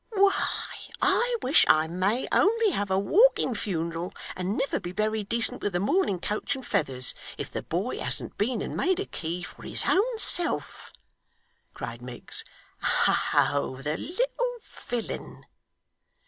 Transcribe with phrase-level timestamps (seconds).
[0.13, 0.49] 'Why
[0.99, 5.75] I wish I may only have a walking funeral, and never be buried decent with
[5.75, 9.61] a mourning coach and feathers, if the boy hasn't been and made a key for
[9.61, 10.91] his own self!'
[11.75, 12.43] cried Miggs.
[12.83, 15.45] 'Oh the little villain!